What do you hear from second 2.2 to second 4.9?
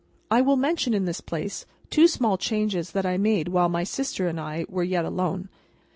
changes that I made while my sister and I were